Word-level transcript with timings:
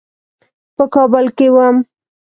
په 0.75 0.83
کابل 0.95 1.25
کې 1.37 1.47
وم. 1.55 1.75